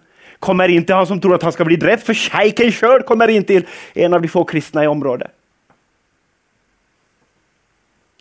[0.44, 3.32] Kommer inn til han som tror at han skal bli drept, for sjeiken sjøl kommer
[3.32, 3.66] inn til
[4.00, 5.32] en av de få kristne i området.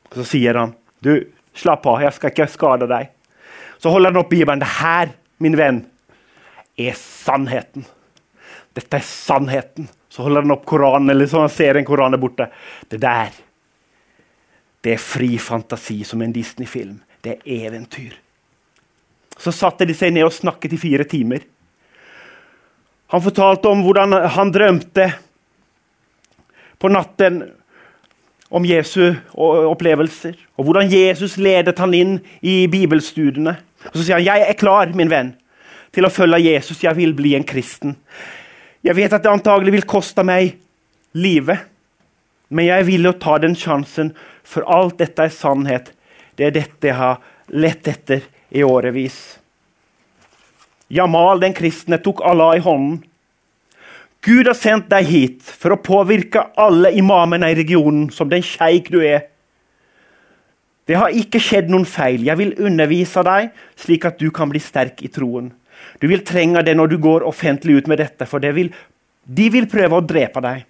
[0.08, 1.26] Og Så sier han, 'Du,
[1.58, 3.08] Slapp av, jeg skal ikke skade deg.
[3.82, 4.60] Så holder han opp Bibelen.
[4.62, 5.10] Det her,
[5.42, 5.80] min venn,
[6.78, 7.86] er sannheten.
[8.78, 9.88] Dette er sannheten.
[10.08, 12.48] Så holder han opp Koranen, eller så han ser en koran der borte.
[12.90, 13.34] Det der,
[14.82, 17.00] det er fri fantasi som en Disney-film.
[17.22, 18.14] Det er eventyr.
[19.38, 21.44] Så satte de seg ned og snakket i fire timer.
[23.14, 25.06] Han fortalte om hvordan han drømte
[26.78, 27.40] på natten
[28.48, 33.56] om Jesu opplevelser, og hvordan Jesus ledet han inn i bibelstudiene.
[33.90, 35.34] Og Så sier han jeg er klar min venn,
[35.92, 36.82] til å følge Jesus.
[36.84, 37.96] Jeg vil bli en kristen.
[38.84, 40.56] Jeg vet at det antagelig vil koste meg
[41.16, 41.66] livet,
[42.48, 45.92] men jeg er villig å ta den sjansen, for alt dette er sannhet.
[46.36, 49.38] Det er dette jeg har lett etter i årevis.
[50.88, 53.02] Jamal den kristne tok Allah i hånden.
[54.24, 58.90] Gud har sendt deg hit for å påvirke alle imamene i regionen som den sjeik
[58.92, 59.28] du er.
[60.88, 62.24] Det har ikke skjedd noen feil.
[62.24, 65.52] Jeg vil undervise deg, slik at du kan bli sterk i troen.
[66.00, 68.72] Du vil trenge det når du går offentlig ut med dette, for vil,
[69.24, 70.64] de vil prøve å drepe deg.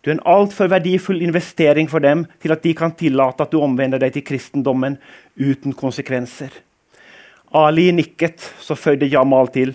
[0.00, 3.60] Du er en altfor verdifull investering for dem til at de kan tillate at du
[3.60, 4.96] omvender deg til kristendommen
[5.36, 6.48] uten konsekvenser.
[7.56, 9.74] Ali nikket, så føyde Jamal til.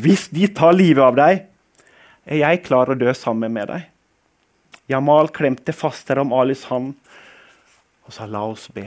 [0.00, 1.42] Hvis de tar livet av deg,
[2.24, 3.88] er jeg klar å dø sammen med deg.
[4.90, 6.94] Jamal klemte fastere om Alis hånd
[8.02, 8.86] og sa la oss be.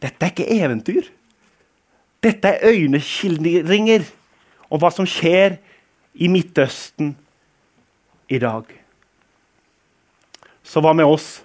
[0.00, 1.08] Dette er ikke eventyr.
[2.24, 4.06] Dette er øyneskildringer
[4.70, 5.58] om hva som skjer
[6.14, 7.12] i Midtøsten
[8.32, 8.64] i dag.
[10.64, 11.42] Så hva med oss?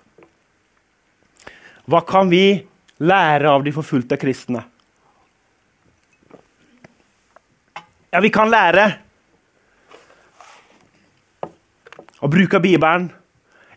[1.89, 2.61] Hva kan vi
[3.01, 4.63] lære av de forfulgte kristne?
[8.09, 8.85] Ja, vi kan lære
[12.19, 13.11] å bruke Bibelen.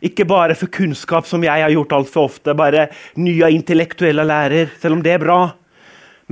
[0.03, 2.55] Ikke bare for kunnskap, som jeg har gjort altfor ofte.
[2.59, 5.43] Bare nye intellektuelle lærer, selv om det er bra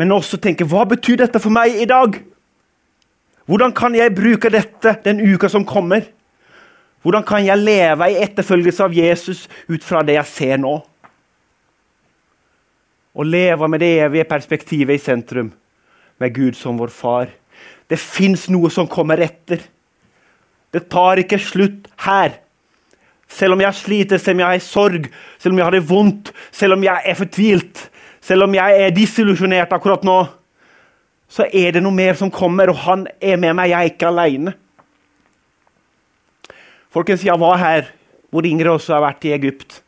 [0.00, 2.14] men også tenke hva betyr dette for meg i dag?
[3.50, 6.06] Hvordan kan jeg bruke dette den uka som kommer?
[7.04, 10.78] Hvordan kan jeg leve i etterfølgelse av Jesus ut fra det jeg ser nå?
[13.12, 15.50] Å leve med det evige perspektivet i sentrum,
[16.16, 17.32] med Gud som vår far.
[17.90, 19.64] Det fins noe som kommer etter.
[20.70, 22.36] Det tar ikke slutt her.
[23.30, 26.32] Selv om jeg sliter, selv om jeg har sorg, selv om jeg har det vondt,
[26.54, 27.82] selv om jeg er fortvilt,
[28.22, 30.18] selv om jeg er disillusjonert akkurat nå,
[31.30, 33.70] så er det noe mer som kommer, og han er med meg.
[33.70, 34.54] Jeg er ikke alene.
[36.90, 37.92] Folkens, jeg var her
[38.30, 39.80] hvor Ingrid også har vært i Egypt.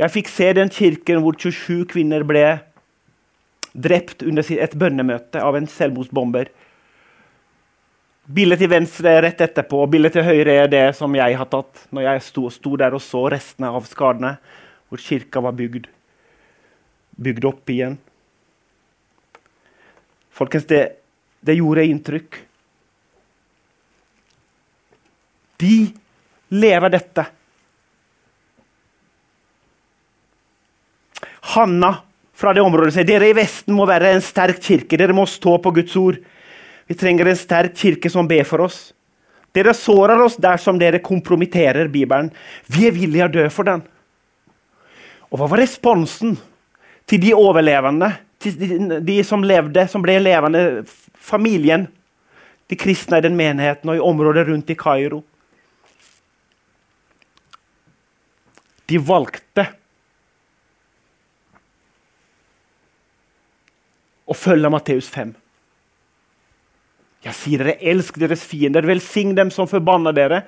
[0.00, 2.44] Jeg fikk se den kirken hvor 27 kvinner ble
[3.76, 6.48] drept under et bønnemøte av en selvmordsbomber.
[8.30, 11.86] Bildet til venstre rett etterpå og bildet til høyre er det som jeg har tatt
[11.90, 14.36] når jeg sto, sto der og så restene av skadene,
[14.86, 15.88] hvor kirka var bygd
[17.20, 17.98] bygd opp igjen.
[20.32, 20.84] Folkens, det,
[21.44, 22.38] det gjorde inntrykk.
[25.60, 25.74] De
[26.54, 27.26] lever dette.
[31.52, 31.92] Hanna
[32.40, 34.96] fra det området sier dere i Vesten må være en sterk kirke.
[34.96, 36.20] Dere må stå på Guds ord.
[36.90, 38.78] Vi trenger en sterk kirke som ber for oss.
[39.54, 42.32] Dere sårer oss dersom dere kompromitterer Bibelen.
[42.66, 43.84] Vi er villige å dø for den.
[45.30, 46.32] Og hva var responsen
[47.06, 48.08] til de overlevende,
[48.42, 50.82] til de, de som levde, som ble levende,
[51.14, 51.84] familien.
[52.66, 55.20] De kristne i den menigheten og i området rundt i Kairo.
[58.90, 59.68] De valgte
[64.26, 65.30] å følge Matteus 5.
[67.20, 70.40] Jeg sier dere, elsk deres fiender, velsign dem som forbanner dere.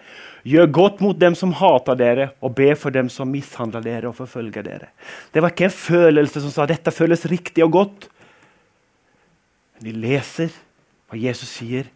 [0.48, 4.16] Gjør godt mot dem som hater dere, og be for dem som mishandler dere og
[4.16, 4.88] forfølger dere.
[5.30, 8.08] Det var ikke en følelse som sa dette føles riktig og godt.
[9.76, 10.54] Men de leser
[11.12, 11.90] hva Jesus sier,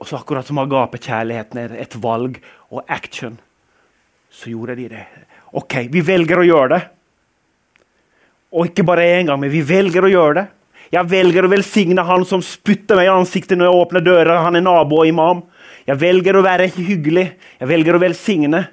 [0.00, 2.40] og så akkurat som agapekjærligheten er et valg
[2.72, 3.36] og action,
[4.30, 5.04] så gjorde de det.
[5.54, 6.84] OK, vi velger å gjøre det.
[8.50, 10.48] Og ikke bare én gang, men vi velger å gjøre det.
[10.90, 14.40] Jeg velger å velsigne han som spytter meg i ansiktet når jeg åpner døra.
[14.42, 15.44] Han er nabo og imam.
[15.86, 17.28] Jeg velger å være hyggelig.
[17.60, 18.64] Jeg velger å velsigne.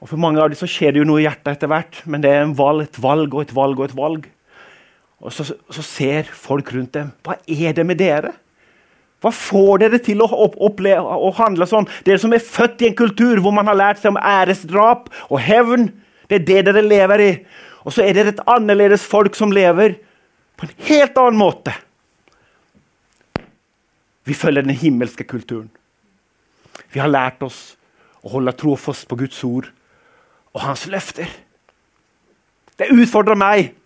[0.00, 2.22] Og For mange av dem så skjer det jo noe i hjertet etter hvert, men
[2.24, 4.28] det er en valg, et valg og et valg og et valg.
[5.20, 7.10] Og så, så ser folk rundt dem.
[7.24, 8.32] Hva er det med dere?
[9.20, 11.88] Hva får dere til å, oppleve, å handle sånn?
[12.06, 15.40] Dere som er født i en kultur hvor man har lært seg om æresdrap og
[15.44, 15.90] hevn.
[16.28, 17.32] Det er det dere lever i.
[17.84, 19.98] Og så er dere et annerledes folk som lever
[20.60, 21.72] på en helt annen måte.
[24.28, 25.70] Vi følger den himmelske kulturen.
[26.92, 27.78] Vi har lært oss
[28.20, 29.70] å holde trofast på Guds ord
[30.52, 31.30] og hans løfter.
[32.76, 33.76] Det utfordrer meg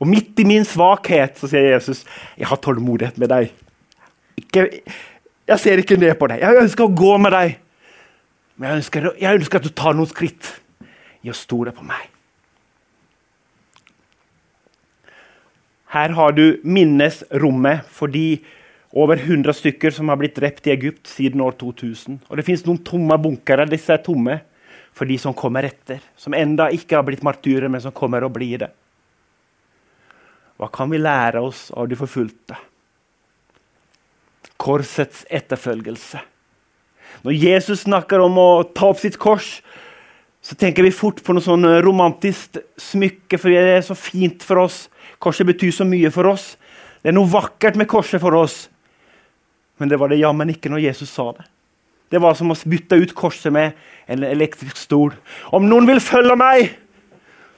[0.00, 2.06] Og midt i min svakhet så sier Jesus,
[2.38, 3.50] 'Jeg har tålmodighet med deg'.
[4.36, 4.80] Ikke,
[5.46, 6.40] jeg ser ikke ned på deg.
[6.40, 7.58] Jeg ønsker å gå med deg.
[8.56, 10.60] Men jeg ønsker, jeg ønsker at du tar noen skritt
[11.22, 12.08] i å stole på meg.
[15.90, 18.38] Her har du minnesrommet for de
[18.90, 22.20] over 100 stykker som har blitt drept i Egypt siden år 2000.
[22.28, 23.66] Og det fins noen tomme bunkere.
[23.70, 24.40] Disse er tomme
[24.94, 26.02] for de som kommer etter.
[26.18, 28.70] Som enda ikke har blitt martyrer, men som kommer og blir det.
[30.60, 32.58] Hva kan vi lære oss av de forfulgte?
[34.60, 36.20] Korsets etterfølgelse.
[37.24, 39.58] Når Jesus snakker om å ta opp sitt kors,
[40.40, 44.62] så tenker vi fort på noe sånn romantisk smykke, for det er så fint for
[44.62, 44.84] oss.
[45.20, 46.54] Korset betyr så mye for oss.
[47.00, 48.64] Det er noe vakkert med korset for oss.
[49.80, 51.46] Men det var det jammen ikke når Jesus sa det.
[52.10, 53.76] Det var som å bytte ut korset med
[54.10, 55.12] en elektrisk stol.
[55.54, 56.72] Om noen vil følge meg,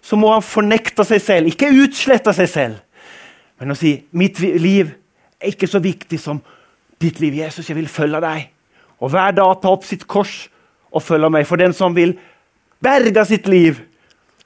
[0.03, 2.81] så må han fornekte seg selv, ikke utslette seg selv.
[3.63, 4.91] Men å si mitt liv
[5.39, 6.43] er ikke så viktig som
[7.03, 7.69] ditt liv, Jesus.
[7.71, 8.51] Jeg vil følge deg.
[9.03, 10.47] Og hver dag ta opp sitt kors
[10.93, 11.47] og følge meg.
[11.49, 12.17] For den som vil
[12.83, 13.81] berge sitt liv,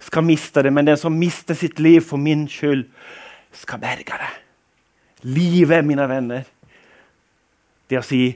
[0.06, 0.72] skal miste det.
[0.72, 2.86] Men den som mister sitt liv for min skyld,
[3.56, 4.32] skal berge det.
[5.26, 6.44] Livet, mine venner,
[7.88, 8.28] det å si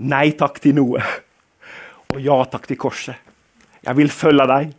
[0.00, 1.02] nei takk til noe
[2.10, 3.16] og ja takk til korset.
[3.84, 4.72] Jeg vil følge deg.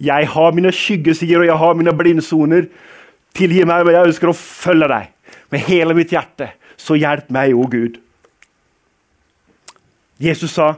[0.00, 2.68] Jeg har mine skyggesider og jeg har mine blindsoner.
[3.36, 6.52] Tilgi meg, men jeg ønsker å følge deg med hele mitt hjerte.
[6.80, 7.98] Så hjelp meg, o Gud.
[10.22, 10.76] Jesus sa,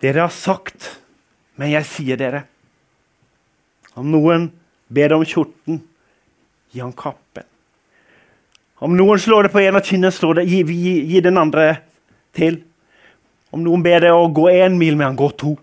[0.00, 0.98] 'Dere har sagt,
[1.56, 2.46] men jeg sier dere.'
[3.98, 4.48] Om noen
[4.86, 5.80] ber deg om kjorten,
[6.70, 7.46] gi han kappen.
[8.78, 11.80] Om noen slår det på en av kinnene, gi, gi, gi, den andre
[12.36, 12.60] til.
[13.50, 15.56] Om noen ber deg å gå én mil med han, gå to.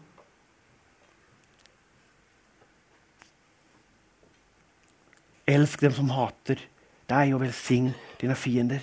[5.47, 6.59] Elsk dem som hater
[7.07, 8.81] deg, og velsign dine fiender.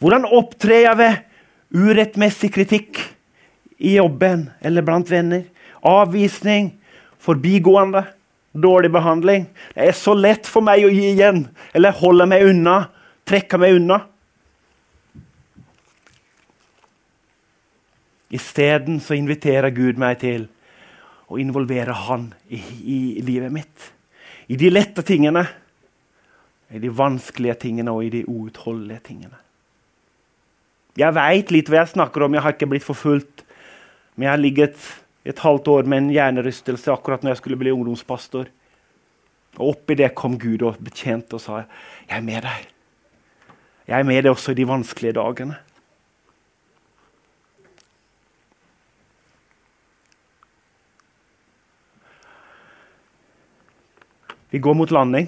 [0.00, 1.20] Hvordan opptrer jeg ved
[1.74, 3.00] urettmessig kritikk
[3.76, 5.44] i jobben eller blant venner?
[5.84, 6.70] Avvisning,
[7.20, 8.06] forbigående,
[8.54, 9.46] dårlig behandling.
[9.74, 12.76] Det er så lett for meg å gi igjen eller holde meg unna,
[13.26, 14.00] trekke meg unna.
[18.34, 20.48] Isteden så inviterer Gud meg til
[21.30, 23.92] å involvere Han i, i livet mitt.
[24.50, 25.44] I de lette tingene
[26.74, 29.38] i de vanskelige tingene og i de uutholdelige tingene.
[30.98, 32.34] Jeg veit litt hva jeg snakker om.
[32.34, 33.44] Jeg har ikke blitt forfulgt.
[34.14, 34.90] Men jeg har ligget
[35.24, 38.50] et halvt år med en hjernerystelse akkurat når jeg skulle bli ungdomspastor.
[39.56, 42.66] Og Oppi det kom Gud og betjente og sa jeg er med deg.
[43.88, 45.56] Jeg er med deg også i de vanskelige dagene.
[54.54, 55.26] Vi går mot landing.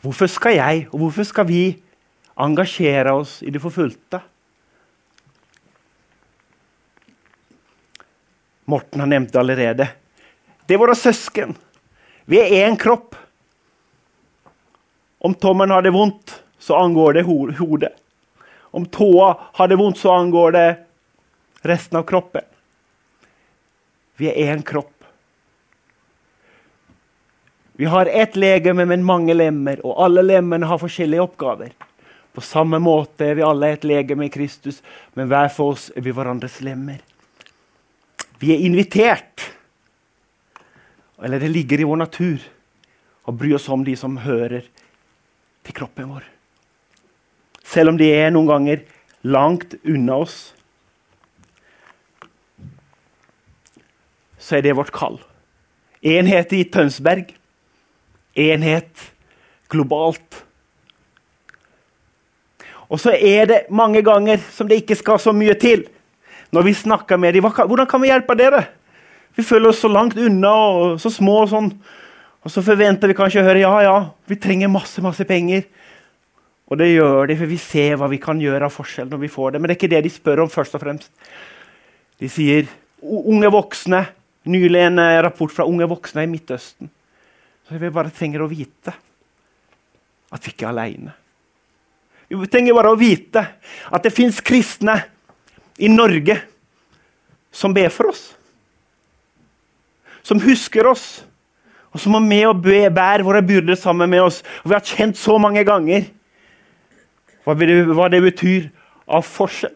[0.00, 1.64] Hvorfor skal jeg og hvorfor skal vi
[2.40, 4.22] engasjere oss i det forfulgte?
[8.64, 9.88] Morten har nevnt det allerede.
[10.66, 11.54] Det er våre søsken.
[12.24, 13.16] Vi er én kropp.
[15.18, 17.22] Om tommen har det vondt, så angår det
[17.58, 17.92] hodet.
[18.74, 20.68] Om tåa har det vondt, så angår det
[21.62, 22.42] resten av kroppen.
[24.16, 24.90] Vi er én kropp.
[27.72, 31.72] Vi har ett legeme, men mange lemmer, og alle lemmene har forskjellige oppgaver.
[32.34, 34.82] På samme måte er vi alle et legeme i Kristus,
[35.14, 37.00] men hver for oss er vi hverandres lemmer.
[38.44, 39.40] Vi er invitert,
[41.22, 42.42] eller det ligger i vår natur,
[43.24, 44.66] å bry oss om de som hører
[45.64, 46.26] til kroppen vår.
[47.64, 48.82] Selv om de er noen ganger
[49.24, 50.36] langt unna oss,
[54.36, 55.16] så er det vårt kall.
[56.04, 57.32] Enhet i Tønsberg
[58.36, 59.08] enhet
[59.72, 60.42] globalt.
[62.92, 65.86] Og så er det mange ganger som det ikke skal så mye til.
[66.54, 68.62] Når vi snakker med dem, hvordan kan vi hjelpe dere?
[69.34, 71.40] Vi føler oss så langt unna og så små.
[71.42, 71.70] Og sånn.
[72.44, 73.96] Og så forventer vi kanskje å høre ja, ja,
[74.30, 75.64] vi trenger masse, masse penger.
[76.70, 79.32] Og det gjør de, for vi ser hva vi kan gjøre av forskjell når vi
[79.32, 79.60] får det.
[79.60, 81.10] Men det er ikke det de spør om først og fremst.
[82.20, 82.68] De sier
[83.02, 84.04] unge voksne.
[84.44, 86.90] Nylig en eh, rapport fra unge voksne i Midtøsten.
[87.64, 88.92] Så vi bare trenger å vite
[90.34, 91.14] at vi ikke er aleine.
[92.28, 93.40] Vi trenger bare å vite
[93.88, 94.98] at det fins kristne
[95.78, 96.38] i Norge
[97.54, 98.34] som ber for oss.
[100.24, 101.24] Som husker oss,
[101.94, 104.42] og som er med og bærer våre byrder sammen med oss.
[104.64, 106.08] Og Vi har kjent så mange ganger
[107.44, 108.70] hva det, hva det betyr
[109.06, 109.74] av forskjell.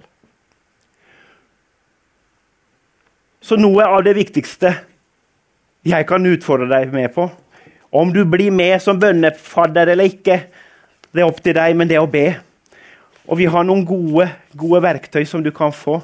[3.44, 4.72] Så noe av det viktigste
[5.88, 7.30] jeg kan utfordre deg med på,
[7.90, 10.42] Om du blir med som bønnefadder eller ikke,
[11.08, 12.34] det er opp til deg, men det å be.
[13.28, 14.24] Og vi har noen gode,
[14.56, 15.98] gode verktøy som du kan få.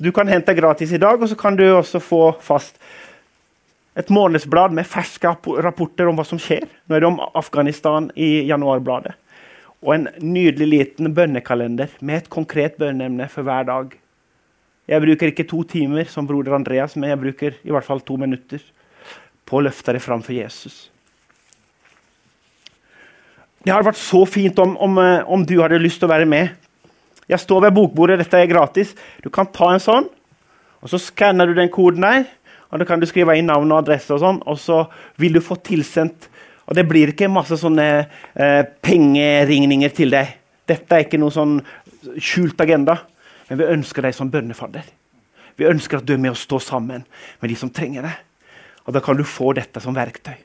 [0.00, 2.78] Du kan hente gratis i dag, og så kan du også få fast
[4.00, 5.28] et månedsblad med ferske
[5.62, 6.64] rapporter om hva som skjer.
[6.88, 9.12] Nå er det om Afghanistan i januarbladet.
[9.82, 13.92] Og en nydelig liten bønnekalender med et konkret bønneemne for hver dag.
[14.88, 18.16] Jeg bruker ikke to timer som broder Andreas, men jeg bruker i hvert fall to
[18.16, 18.62] minutter
[19.44, 20.91] på å løfte det fram for Jesus.
[23.62, 26.26] Det hadde vært så fint om, om, eh, om, du hadde lyst til å være
[26.26, 26.50] med.
[27.30, 28.90] Jeg står ved bokbordet, dette er gratis.
[29.22, 30.08] Du kan ta en sånn,
[30.82, 32.26] og så skanner du den koden der.
[32.70, 34.86] og Da kan du skrive inn navn og adresse, og sånn, og så
[35.16, 36.28] vil du få tilsendt
[36.62, 37.84] Og det blir ikke masse sånne
[38.38, 40.28] eh, pengeringninger til deg.
[40.64, 41.56] Dette er ikke noe sånn
[42.22, 42.94] skjult agenda,
[43.48, 44.86] men vi ønsker deg som bønnefadder.
[45.58, 47.02] Vi ønsker at du er med å stå sammen
[47.42, 48.14] med de som trenger det.
[48.86, 50.38] Og da kan du få dette som verktøy.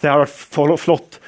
[0.00, 1.20] Det har vært flott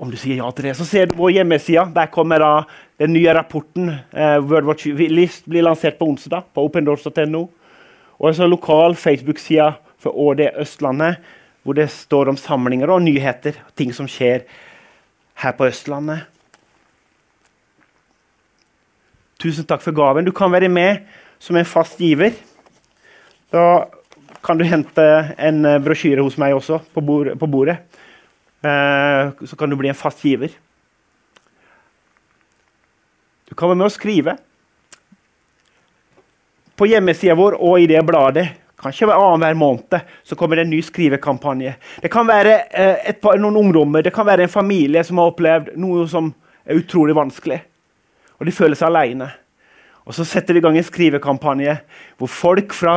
[0.00, 1.84] om du sier ja til det, så ser du vår hjemmeside.
[1.92, 2.52] Der kommer da
[3.00, 3.90] den nye rapporten.
[4.16, 7.42] Eh, Worldwatch List blir lansert på onsdag på opendoors.no.
[8.20, 11.20] Og så lokal Facebook-side for ÅD Østlandet,
[11.62, 13.60] hvor det står om samlinger og nyheter.
[13.76, 14.46] Ting som skjer
[15.44, 16.24] her på Østlandet.
[19.40, 20.24] Tusen takk for gaven.
[20.24, 21.04] Du kan være med
[21.40, 22.32] som en fast giver.
[23.52, 23.88] Da
[24.44, 25.04] kan du hente
[25.36, 27.80] en brosjyre hos meg også på bordet.
[28.60, 30.52] Eh, så kan du bli en fast giver.
[33.48, 34.36] Du kan være med å skrive.
[36.76, 38.46] På hjemmesida vår og i det bladet
[38.80, 41.74] kanskje annenhver måned så kommer det en ny skrivekampanje.
[42.00, 45.74] Det kan være eh, par, noen ungdommer, det kan være en familie som har opplevd
[45.80, 46.30] noe som
[46.64, 47.60] er utrolig vanskelig.
[48.40, 49.28] Og de føler seg alene.
[50.08, 51.76] Og Så setter vi i gang en skrivekampanje
[52.18, 52.94] hvor folk fra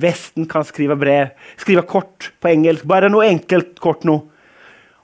[0.00, 1.34] Vesten kan skrive brev.
[1.60, 2.86] Skrive kort på engelsk.
[2.88, 4.16] Bare noe enkelt kort nå.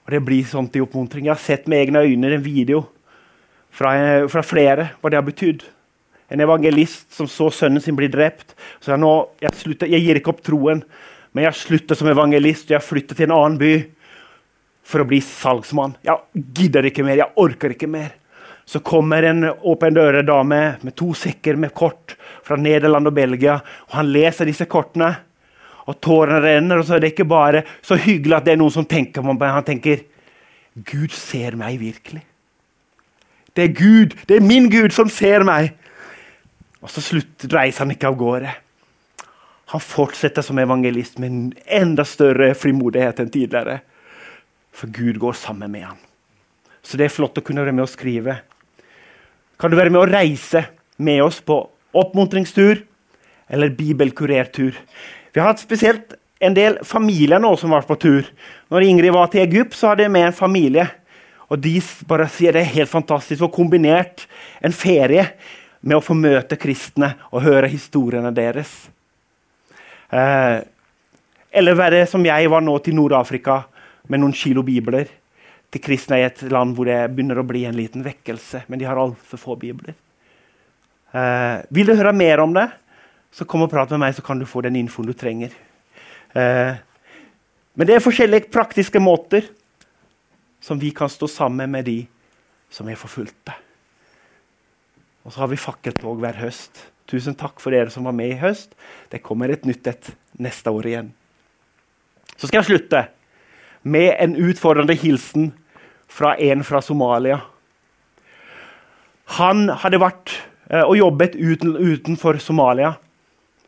[0.03, 1.27] Og Det blir sånn til oppmuntring.
[1.29, 2.83] Jeg har sett med egne øyne en video
[3.71, 3.93] fra,
[4.27, 5.63] fra flere hva det har betydd.
[6.33, 8.55] En evangelist som så sønnen sin bli drept.
[8.81, 10.83] Så jeg, nå, jeg, slutter, jeg gir ikke opp troen,
[11.33, 13.73] men jeg slutter som evangelist og jeg flytter til en annen by
[14.83, 15.95] for å bli salgsmann.
[16.03, 18.11] Jeg gidder ikke mer, jeg orker ikke mer.
[18.67, 23.57] Så kommer en åpen døre-dame med to sekker med kort fra Nederland og Belgia.
[23.87, 25.13] og Han leser disse kortene
[25.87, 26.81] og tårene renner.
[26.81, 29.35] Og så er det ikke bare så hyggelig at det er noen som tenker på
[29.35, 29.49] meg.
[29.51, 30.03] Han tenker
[30.73, 32.23] Gud ser meg virkelig.
[33.53, 35.75] Det er Gud, det er min Gud som ser meg.
[36.81, 38.53] Og så slutter, reiser han ikke av gårde.
[39.73, 41.43] Han fortsetter som evangelist med en
[41.81, 43.79] enda større frimodighet enn tidligere.
[44.73, 46.01] For Gud går sammen med ham.
[46.83, 48.39] Så det er flott å kunne være med å skrive.
[49.61, 50.65] Kan du være med å reise
[50.97, 51.55] med oss på
[51.95, 52.81] oppmuntringstur
[53.53, 54.75] eller bibelkurertur?
[55.33, 56.13] Vi har hatt spesielt
[56.43, 58.27] en del familier nå som var på tur.
[58.69, 60.85] Når Ingrid var til Egypt, så hadde jeg med en familie.
[61.49, 61.79] Og de
[62.09, 64.27] bare sier det er helt fantastisk å kombinert
[64.61, 65.25] en ferie
[65.81, 68.71] med å få møte kristne og høre historiene deres.
[70.13, 70.61] Eh,
[71.53, 73.63] eller være som jeg var nå til Nord-Afrika
[74.09, 75.09] med noen kilo bibler.
[75.73, 78.85] Til kristne i et land hvor det begynner å bli en liten vekkelse, men de
[78.85, 79.97] har altfor få bibler.
[81.13, 82.69] Eh, vil du høre mer om det?
[83.33, 85.53] Så kom og prat med meg, så kan du få den infoen du trenger.
[86.37, 86.73] Eh,
[87.73, 89.47] men det er forskjellige praktiske måter
[90.63, 91.97] som vi kan stå sammen med de
[92.73, 93.55] som er forfulgte.
[95.23, 96.85] Og så har vi fakkeltog hver høst.
[97.09, 98.75] Tusen takk for dere som var med i høst.
[99.09, 100.11] Det kommer et nytt et
[100.41, 101.11] neste år igjen.
[102.37, 103.03] Så skal jeg slutte
[103.83, 105.51] med en utfordrende hilsen
[106.11, 107.39] fra en fra Somalia.
[109.39, 110.35] Han hadde vært
[110.69, 112.93] eh, og jobbet uten, utenfor Somalia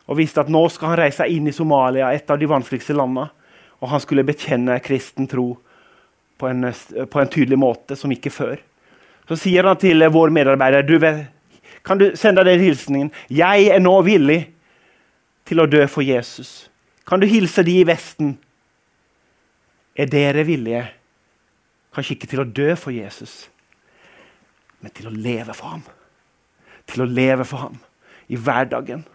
[0.06, 3.28] og visste at nå skal han reise inn i Somalia, et av de vanskeligste landene.
[3.82, 5.49] Og han skulle bekjenne kristen tro
[6.38, 6.68] på en,
[7.10, 8.60] på en tydelig måte, som ikke før.
[9.26, 11.26] Så sier han til vår medarbeider du vet,
[11.86, 13.12] kan du sende den hilsningen.
[13.30, 14.39] Jeg er nå villig
[15.45, 16.68] til å dø for Jesus.
[17.06, 18.34] Kan du hilse de i Vesten?
[19.95, 20.82] Er dere villige,
[21.93, 23.45] kanskje ikke til å dø for Jesus,
[24.82, 25.86] men til å leve for ham?
[26.89, 27.78] Til å leve for ham
[28.28, 29.06] i hverdagen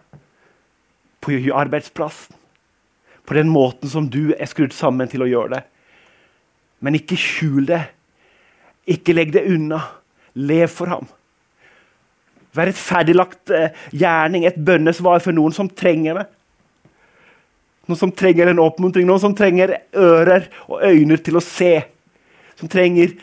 [1.21, 2.35] på arbeidsplassen.
[3.25, 5.63] På den måten som du er skrudd sammen til å gjøre det.
[6.81, 7.83] Men ikke skjul det.
[8.89, 9.79] Ikke legg det unna.
[10.33, 11.09] Lev for ham.
[12.55, 16.25] Vær et ferdiglagt eh, gjerning, et bønnesvar for noen som trenger det.
[17.87, 21.77] Noen som trenger en oppmuntring, noen som trenger ører og øyne til å se.
[22.59, 23.13] Som trenger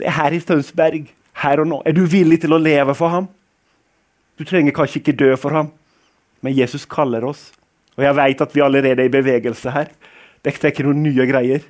[0.00, 1.10] det her i Tønsberg,
[1.42, 1.82] her og nå.
[1.84, 3.28] Er du villig til å leve for ham?
[4.40, 5.68] Du trenger kanskje ikke dø for ham.
[6.40, 7.50] Men Jesus kaller oss.
[7.98, 9.90] Og jeg vet at vi allerede er i bevegelse her.
[10.44, 11.66] Dette er ikke noen nye greier.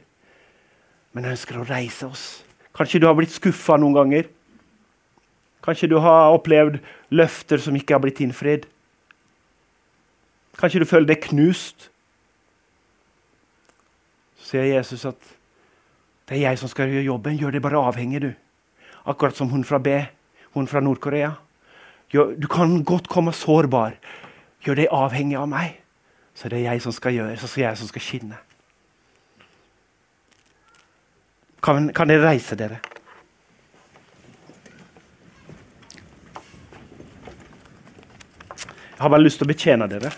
[1.12, 2.44] men ønsker å reise oss.
[2.70, 4.28] Kanskje du har blitt skuffa noen ganger.
[5.66, 6.78] Kanskje du har opplevd
[7.10, 8.68] løfter som ikke har blitt innfridd.
[10.60, 11.88] Kanskje du føler deg knust.
[14.38, 15.18] Så sier Jesus at
[16.30, 17.38] det er jeg som skal gjøre jobben.
[17.42, 18.30] Gjør det bare avhengig, du.
[19.02, 19.96] Akkurat som hun fra B,
[20.54, 21.32] hun fra Nord-Korea.
[22.12, 23.98] Du kan godt komme sårbar.
[24.64, 25.78] Gjør deg avhengig av meg.
[26.34, 28.38] Så det er jeg som skal gjøre, så det jeg som skal skinne.
[31.60, 32.78] Kan, kan dere reise dere?
[38.50, 40.12] Jeg har bare lyst til å betjene dere.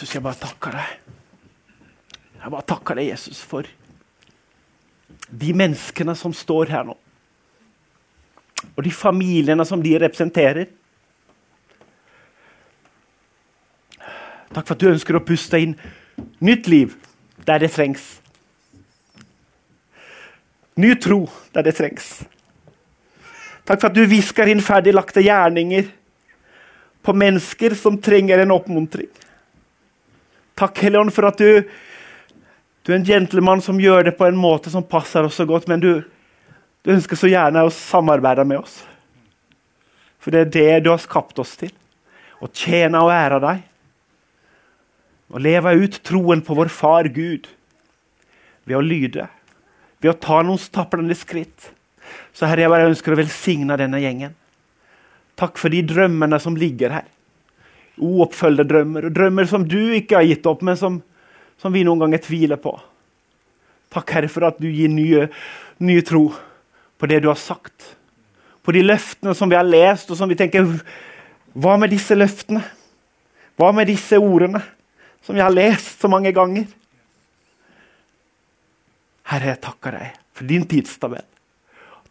[0.00, 0.92] Jesus, jeg bare takker deg.
[2.40, 3.68] Jeg bare takker deg, Jesus, for
[5.28, 6.94] de menneskene som står her nå.
[8.72, 10.70] Og de familiene som de representerer.
[14.48, 15.76] Takk for at du ønsker å puste inn
[16.40, 16.96] nytt liv
[17.44, 18.08] der det trengs.
[20.80, 22.22] Ny tro der det trengs.
[23.68, 25.92] Takk for at du hvisker inn ferdiglagte gjerninger
[27.04, 29.12] på mennesker som trenger en oppmuntring.
[30.60, 31.62] Takk, Helligånd, for at du,
[32.84, 35.70] du er en gentleman som gjør det på en måte som passer oss så godt,
[35.70, 36.02] men du,
[36.84, 38.74] du ønsker så gjerne å samarbeide med oss.
[40.20, 41.72] For det er det du har skapt oss til.
[42.44, 43.62] Å tjene og ære deg.
[45.32, 47.48] Å leve ut troen på vår Far Gud
[48.68, 49.30] ved å lyde.
[50.04, 51.70] Ved å ta noen staplende skritt.
[52.36, 54.36] Så Herre, jeg bare ønsker å velsigne denne gjengen.
[55.40, 57.08] Takk for de drømmene som ligger her
[58.00, 59.06] uoppfølgde drømmer.
[59.08, 61.00] og Drømmer som du ikke har gitt opp, men som,
[61.60, 62.74] som vi noen ganger tviler på.
[63.90, 65.28] Takk, Herre, for at du gir nye,
[65.82, 66.28] nye tro
[67.00, 67.94] på det du har sagt.
[68.62, 70.68] På de løftene som vi har lest, og som vi tenker
[71.50, 72.60] Hva med disse løftene?
[73.58, 74.60] Hva med disse ordene
[75.24, 76.68] som vi har lest så mange ganger?
[79.30, 81.26] Herre, jeg takker deg for din tidstabell.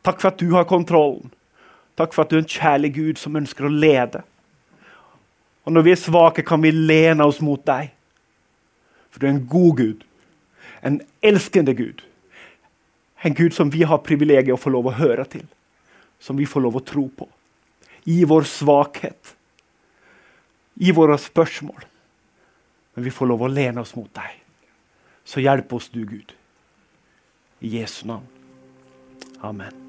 [0.06, 1.32] Takk for at du har kontrollen.
[2.00, 4.22] Takk for at du er en kjærlig Gud som ønsker å lede.
[5.70, 7.92] Og når vi er svake, kan vi lene oss mot deg.
[9.14, 10.06] For du er en god Gud.
[10.82, 12.02] En elskende Gud.
[13.22, 15.44] En Gud som vi har privilegiet å få lov å høre til.
[16.18, 17.28] Som vi får lov å tro på.
[18.10, 19.36] I vår svakhet.
[20.82, 21.86] I våre spørsmål.
[22.96, 24.40] Men vi får lov å lene oss mot deg.
[25.22, 26.34] Så hjelp oss du, Gud.
[27.62, 28.26] I Jesu navn.
[29.46, 29.89] Amen.